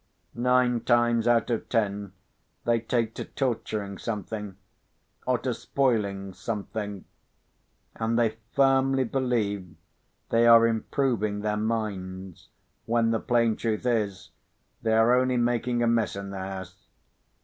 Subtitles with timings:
[0.33, 2.13] Nine times out of ten
[2.65, 4.57] they take to torturing something,
[5.27, 7.05] or to spoiling something—and
[8.17, 9.75] they firmly believe
[10.29, 12.49] they are improving their minds,
[12.87, 14.31] when the plain truth is,
[14.81, 16.87] they are only making a mess in the house.